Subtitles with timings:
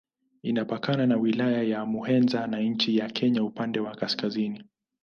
[0.43, 4.63] Inapakana na Wilaya ya Muheza na nchi ya Kenya upande wa kaskazini.